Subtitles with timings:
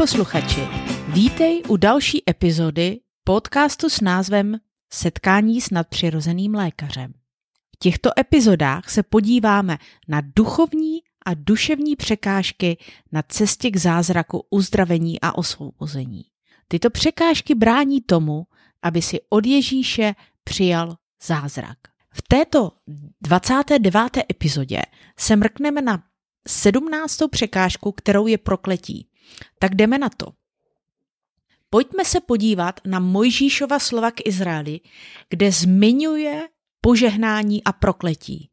[0.00, 0.60] posluchači,
[1.08, 4.58] vítej u další epizody podcastu s názvem
[4.92, 7.12] Setkání s nadpřirozeným lékařem.
[7.74, 9.78] V těchto epizodách se podíváme
[10.08, 12.76] na duchovní a duševní překážky
[13.12, 16.22] na cestě k zázraku uzdravení a osvobození.
[16.68, 18.46] Tyto překážky brání tomu,
[18.82, 21.78] aby si od Ježíše přijal zázrak.
[22.14, 22.72] V této
[23.22, 23.96] 29.
[24.30, 24.82] epizodě
[25.18, 26.02] se mrkneme na
[26.48, 27.18] 17.
[27.30, 29.09] překážku, kterou je prokletí.
[29.58, 30.32] Tak jdeme na to.
[31.70, 34.80] Pojďme se podívat na Mojžíšova slova k Izraeli,
[35.28, 36.48] kde zmiňuje
[36.80, 38.50] požehnání a prokletí.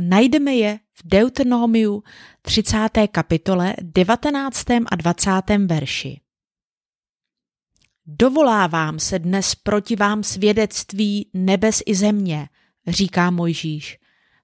[0.00, 2.02] Najdeme je v Deuteronomiu
[2.42, 2.88] 30.
[3.12, 4.64] kapitole 19.
[4.70, 5.30] a 20.
[5.66, 6.20] verši.
[8.06, 12.48] Dovolávám se dnes proti vám svědectví nebes i země,
[12.86, 13.98] říká Mojžíš.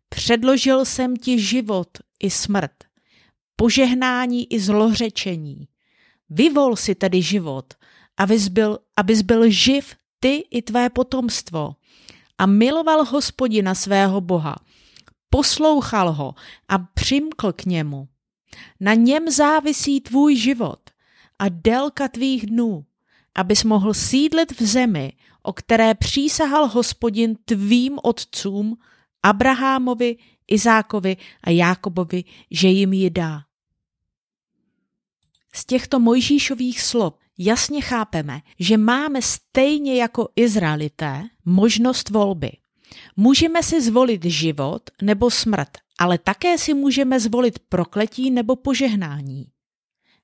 [0.09, 1.89] Předložil jsem ti život
[2.21, 2.73] i smrt,
[3.61, 5.69] požehnání i zlořečení.
[6.31, 7.75] Vyvol si tedy život,
[8.17, 11.77] abys byl, abys byl živ ty i tvé potomstvo.
[12.39, 14.57] A miloval hospodina svého Boha.
[15.31, 16.35] Poslouchal ho
[16.69, 18.09] a přimkl k němu.
[18.81, 20.81] Na něm závisí tvůj život
[21.39, 22.85] a délka tvých dnů,
[23.35, 28.77] abys mohl sídlit v zemi, o které přísahal hospodin tvým otcům,
[29.23, 30.17] Abrahamovi,
[30.49, 33.50] Izákovi a Jákobovi, že jim ji dá.
[35.55, 42.51] Z těchto Mojžíšových slov jasně chápeme, že máme stejně jako Izraelité možnost volby.
[43.17, 49.47] Můžeme si zvolit život nebo smrt, ale také si můžeme zvolit prokletí nebo požehnání.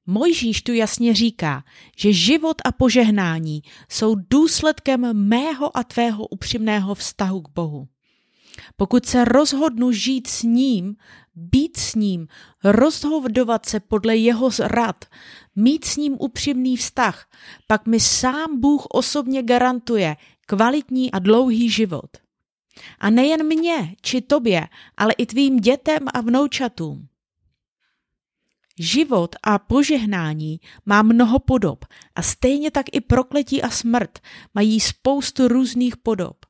[0.06, 1.64] Mojžíš tu jasně říká,
[1.96, 7.88] že život a požehnání jsou důsledkem mého a tvého upřímného vztahu k Bohu.
[8.76, 10.96] Pokud se rozhodnu žít s ním,
[11.34, 12.28] být s ním,
[12.64, 15.04] rozhodovat se podle jeho rad,
[15.56, 17.26] mít s ním upřímný vztah,
[17.66, 20.16] pak mi sám Bůh osobně garantuje
[20.46, 22.10] kvalitní a dlouhý život.
[22.98, 27.08] A nejen mně či tobě, ale i tvým dětem a vnoučatům.
[28.78, 34.18] Život a požehnání má mnoho podob a stejně tak i prokletí a smrt
[34.54, 36.45] mají spoustu různých podob.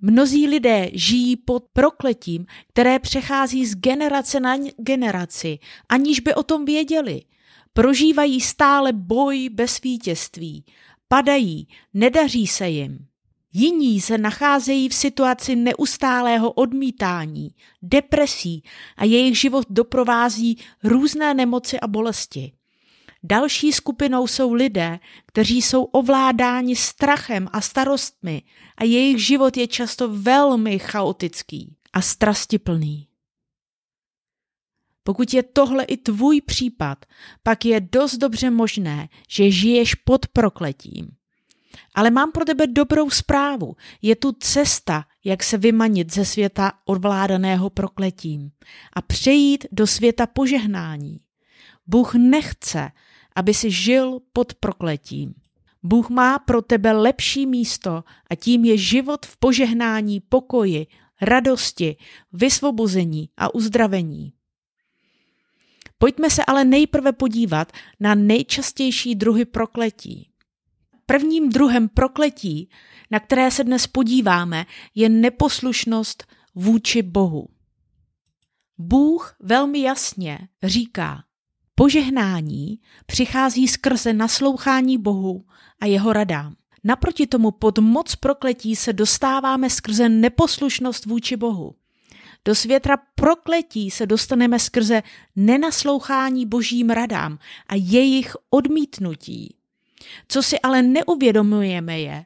[0.00, 6.64] Mnozí lidé žijí pod prokletím, které přechází z generace na generaci, aniž by o tom
[6.64, 7.22] věděli.
[7.72, 10.64] Prožívají stále boj bez vítězství,
[11.08, 13.06] padají, nedaří se jim.
[13.52, 17.50] Jiní se nacházejí v situaci neustálého odmítání,
[17.82, 18.62] depresí
[18.96, 22.52] a jejich život doprovází různé nemoci a bolesti.
[23.22, 28.42] Další skupinou jsou lidé, kteří jsou ovládáni strachem a starostmi
[28.76, 33.06] a jejich život je často velmi chaotický a strastiplný.
[35.04, 37.06] Pokud je tohle i tvůj případ,
[37.42, 41.08] pak je dost dobře možné, že žiješ pod prokletím.
[41.94, 43.76] Ale mám pro tebe dobrou zprávu.
[44.02, 48.50] Je tu cesta, jak se vymanit ze světa odvládaného prokletím
[48.92, 51.20] a přejít do světa požehnání.
[51.86, 52.90] Bůh nechce,
[53.40, 55.34] aby si žil pod prokletím.
[55.82, 60.86] Bůh má pro tebe lepší místo a tím je život v požehnání, pokoji,
[61.22, 61.96] radosti,
[62.32, 64.32] vysvobození a uzdravení.
[65.98, 70.30] Pojďme se ale nejprve podívat na nejčastější druhy prokletí.
[71.06, 72.68] Prvním druhem prokletí,
[73.10, 77.48] na které se dnes podíváme, je neposlušnost vůči Bohu.
[78.78, 81.24] Bůh velmi jasně říká,
[81.80, 85.44] požehnání přichází skrze naslouchání Bohu
[85.80, 86.54] a jeho radám.
[86.84, 91.74] Naproti tomu pod moc prokletí se dostáváme skrze neposlušnost vůči Bohu.
[92.44, 95.02] Do světra prokletí se dostaneme skrze
[95.36, 97.38] nenaslouchání božím radám
[97.68, 99.56] a jejich odmítnutí.
[100.28, 102.24] Co si ale neuvědomujeme je,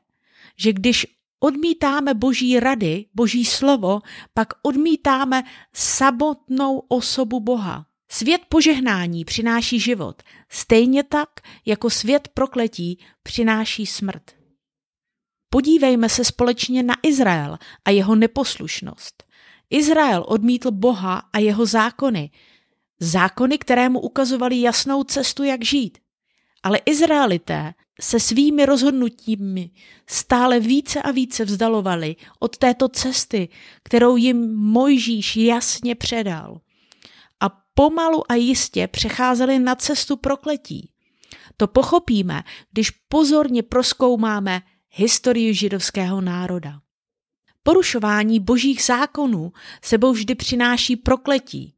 [0.56, 1.06] že když
[1.40, 4.00] odmítáme boží rady, boží slovo,
[4.34, 5.42] pak odmítáme
[5.72, 7.86] samotnou osobu Boha.
[8.14, 11.28] Svět požehnání přináší život, stejně tak
[11.66, 14.22] jako svět prokletí přináší smrt.
[15.50, 19.24] Podívejme se společně na Izrael a jeho neposlušnost.
[19.70, 22.30] Izrael odmítl Boha a jeho zákony,
[23.00, 25.98] zákony, které mu ukazovaly jasnou cestu, jak žít.
[26.62, 29.70] Ale Izraelité se svými rozhodnutími
[30.06, 33.48] stále více a více vzdalovali od této cesty,
[33.82, 36.60] kterou jim Mojžíš jasně předal.
[37.74, 40.90] Pomalu a jistě přecházeli na cestu prokletí.
[41.56, 42.42] To pochopíme,
[42.72, 46.80] když pozorně proskoumáme historii židovského národa.
[47.62, 51.74] Porušování božích zákonů sebou vždy přináší prokletí.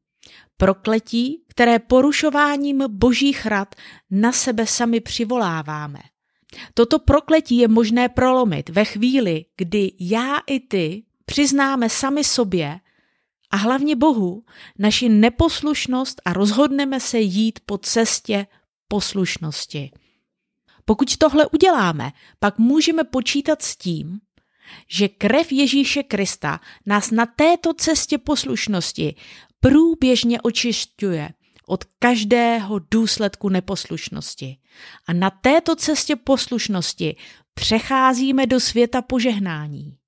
[0.56, 3.74] Prokletí, které porušováním božích rad
[4.10, 6.00] na sebe sami přivoláváme.
[6.74, 12.80] Toto prokletí je možné prolomit ve chvíli, kdy já i ty přiznáme sami sobě
[13.50, 14.42] a hlavně Bohu
[14.78, 18.46] naši neposlušnost a rozhodneme se jít po cestě
[18.88, 19.90] poslušnosti.
[20.84, 24.20] Pokud tohle uděláme, pak můžeme počítat s tím,
[24.88, 29.14] že krev Ježíše Krista nás na této cestě poslušnosti
[29.60, 31.30] průběžně očišťuje
[31.66, 34.56] od každého důsledku neposlušnosti.
[35.06, 37.16] A na této cestě poslušnosti
[37.54, 39.98] přecházíme do světa požehnání.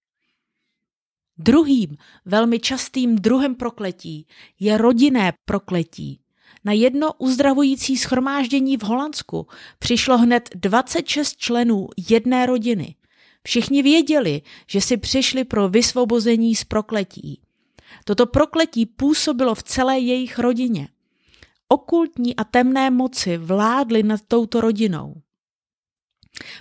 [1.39, 4.27] Druhým velmi častým druhem prokletí
[4.61, 6.21] je rodinné prokletí.
[6.65, 9.47] Na jedno uzdravující schromáždění v Holandsku
[9.79, 12.95] přišlo hned 26 členů jedné rodiny.
[13.43, 17.41] Všichni věděli, že si přišli pro vysvobození z prokletí.
[18.05, 20.89] Toto prokletí působilo v celé jejich rodině.
[21.69, 25.15] Okultní a temné moci vládly nad touto rodinou.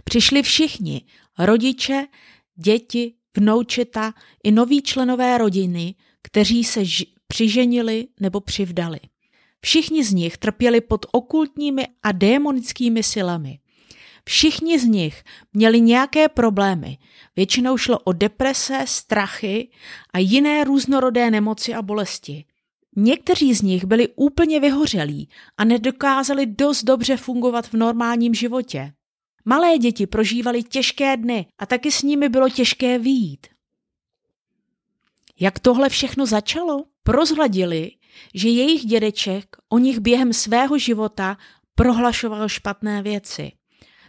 [0.03, 1.01] Přišli všichni,
[1.39, 2.07] rodiče,
[2.55, 4.13] děti, vnoučeta
[4.43, 8.99] i noví členové rodiny, kteří se ž- přiženili nebo přivdali.
[9.61, 13.59] Všichni z nich trpěli pod okultními a démonickými silami.
[14.25, 15.23] Všichni z nich
[15.53, 16.97] měli nějaké problémy.
[17.35, 19.69] Většinou šlo o deprese, strachy
[20.13, 22.45] a jiné různorodé nemoci a bolesti.
[22.95, 28.93] Někteří z nich byli úplně vyhořelí a nedokázali dost dobře fungovat v normálním životě.
[29.49, 33.47] Malé děti prožívaly těžké dny a taky s nimi bylo těžké výjít.
[35.39, 36.83] Jak tohle všechno začalo?
[37.03, 37.91] Prozhladili,
[38.33, 41.37] že jejich dědeček o nich během svého života
[41.75, 43.51] prohlašoval špatné věci.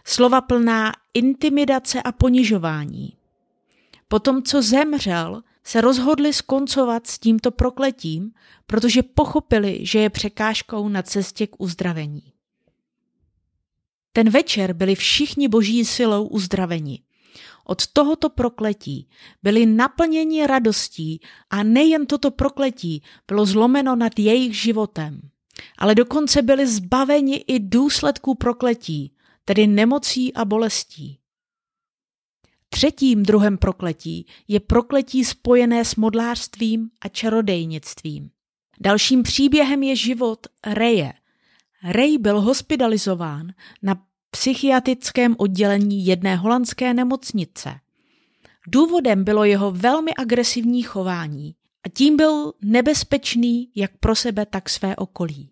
[0.05, 3.13] Slova plná intimidace a ponižování.
[4.07, 8.31] Potom, co zemřel, se rozhodli skoncovat s tímto prokletím,
[8.67, 12.33] protože pochopili, že je překážkou na cestě k uzdravení.
[14.13, 16.99] Ten večer byli všichni boží silou uzdraveni.
[17.65, 19.07] Od tohoto prokletí
[19.43, 25.21] byli naplněni radostí a nejen toto prokletí bylo zlomeno nad jejich životem,
[25.77, 29.11] ale dokonce byli zbaveni i důsledků prokletí,
[29.45, 31.19] tedy nemocí a bolestí.
[32.69, 38.29] Třetím druhem prokletí je prokletí spojené s modlářstvím a čarodejnictvím.
[38.79, 41.13] Dalším příběhem je život Reje.
[41.83, 43.95] Rej byl hospitalizován na
[44.31, 47.79] psychiatrickém oddělení jedné holandské nemocnice.
[48.67, 54.95] Důvodem bylo jeho velmi agresivní chování a tím byl nebezpečný jak pro sebe, tak své
[54.95, 55.49] okolí.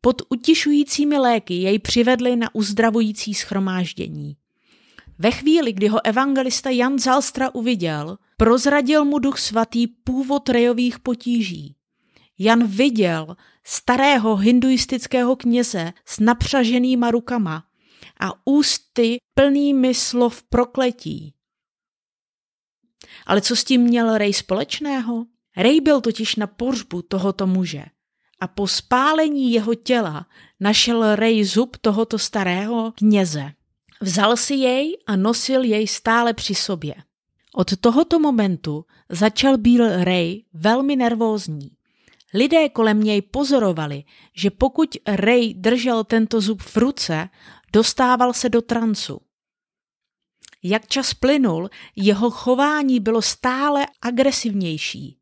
[0.00, 4.36] Pod utišujícími léky jej přivedli na uzdravující schromáždění.
[5.18, 11.76] Ve chvíli, kdy ho evangelista Jan Zalstra uviděl, prozradil mu duch svatý původ rejových potíží.
[12.38, 17.64] Jan viděl starého hinduistického kněze s napřaženýma rukama
[18.20, 21.34] a ústy plnými slov prokletí.
[23.26, 25.26] Ale co s tím měl Rej společného?
[25.56, 27.84] Rej byl totiž na pořbu tohoto muže
[28.40, 30.26] a po spálení jeho těla
[30.60, 33.52] našel Rej zub tohoto starého kněze.
[34.00, 36.94] Vzal si jej a nosil jej stále při sobě.
[37.54, 41.70] Od tohoto momentu začal být Ray velmi nervózní.
[42.34, 44.04] Lidé kolem něj pozorovali,
[44.36, 47.28] že pokud Ray držel tento zub v ruce,
[47.72, 49.20] dostával se do transu.
[50.62, 55.18] Jak čas plynul, jeho chování bylo stále agresivnější.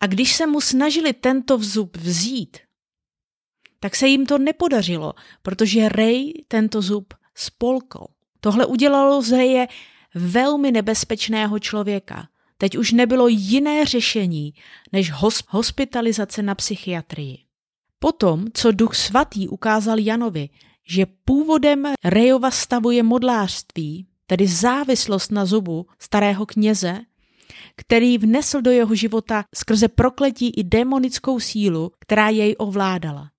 [0.00, 2.58] A když se mu snažili tento zub vzít,
[3.80, 5.12] tak se jim to nepodařilo,
[5.42, 8.06] protože Ray tento zub spolkl.
[8.40, 9.68] Tohle udělalo z Reje
[10.14, 12.28] velmi nebezpečného člověka.
[12.60, 14.54] Teď už nebylo jiné řešení
[14.92, 15.12] než
[15.48, 17.38] hospitalizace na psychiatrii.
[17.98, 20.48] Potom, co duch svatý ukázal Janovi,
[20.88, 27.00] že původem Rejova stavu je modlářství, tedy závislost na zubu starého kněze,
[27.76, 33.30] který vnesl do jeho života skrze prokletí i démonickou sílu, která jej ovládala.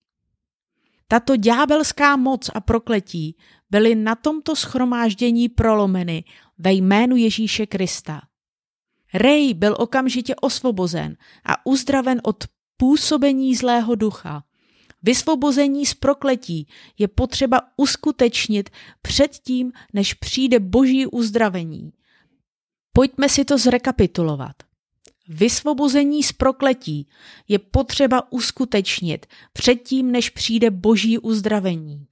[1.07, 3.37] Tato ďábelská moc a prokletí
[3.71, 6.23] byly na tomto schromáždění prolomeny
[6.57, 8.21] ve jménu Ježíše Krista.
[9.13, 12.43] Rej byl okamžitě osvobozen a uzdraven od
[12.77, 14.43] působení zlého ducha.
[15.03, 18.69] Vysvobození z prokletí je potřeba uskutečnit
[19.01, 21.93] předtím, než přijde boží uzdravení.
[22.93, 24.55] Pojďme si to zrekapitulovat.
[25.27, 27.07] Vysvobození z prokletí
[27.47, 32.07] je potřeba uskutečnit předtím, než přijde boží uzdravení.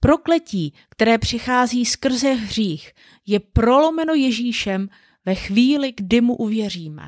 [0.00, 2.92] Prokletí, které přichází skrze hřích,
[3.26, 4.88] je prolomeno Ježíšem
[5.24, 7.02] ve chvíli, kdy mu uvěříme.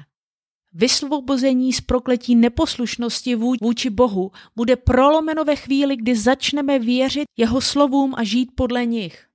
[0.72, 8.14] Vysvobození z prokletí neposlušnosti vůči Bohu bude prolomeno ve chvíli, kdy začneme věřit jeho slovům
[8.16, 9.26] a žít podle nich.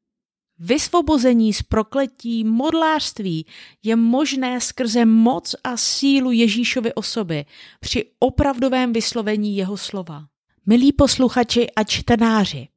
[0.59, 3.45] Vysvobození z prokletí modlářství
[3.83, 7.45] je možné skrze moc a sílu Ježíšovy osoby
[7.79, 10.25] při opravdovém vyslovení jeho slova.
[10.65, 12.67] Milí posluchači a čtenáři,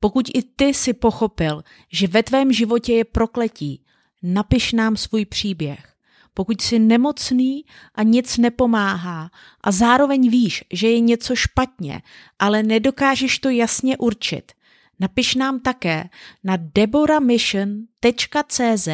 [0.00, 1.62] pokud i ty si pochopil,
[1.92, 3.84] že ve tvém životě je prokletí,
[4.22, 5.86] napiš nám svůj příběh.
[6.34, 12.02] Pokud jsi nemocný a nic nepomáhá a zároveň víš, že je něco špatně,
[12.38, 14.52] ale nedokážeš to jasně určit,
[15.00, 16.08] napiš nám také
[16.44, 18.88] na deboramission.cz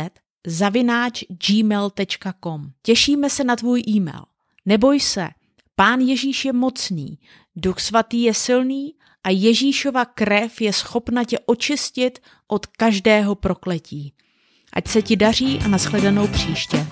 [0.47, 2.71] zavináč gmail.com.
[2.83, 4.25] Těšíme se na tvůj e-mail.
[4.67, 5.29] Neboj se,
[5.75, 7.19] Pán Ježíš je mocný,
[7.57, 12.19] Duch Svatý je silný a Ježíšova krev je schopna tě očistit
[12.49, 14.13] od každého prokletí.
[14.73, 16.87] Ať se ti daří a nashledanou příště.